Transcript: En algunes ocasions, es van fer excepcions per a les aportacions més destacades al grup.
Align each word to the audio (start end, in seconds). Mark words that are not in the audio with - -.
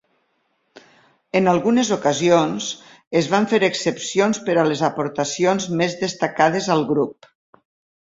En 1.39 1.49
algunes 1.51 1.91
ocasions, 1.97 2.71
es 3.21 3.29
van 3.35 3.47
fer 3.53 3.61
excepcions 3.69 4.43
per 4.51 4.59
a 4.63 4.67
les 4.73 4.85
aportacions 4.91 5.73
més 5.85 5.99
destacades 6.05 6.75
al 6.79 6.87
grup. 6.95 7.35